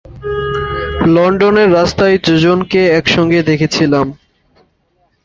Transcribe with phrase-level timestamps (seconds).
[1.15, 4.07] লন্ডনের রাস্তায় দু'জনকে একসঙ্গে দেখেছিলাম।